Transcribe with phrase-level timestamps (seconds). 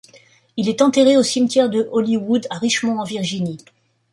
[0.57, 3.59] Il est enterré au cimetière de Hollywood, à Richmond, en Virginie.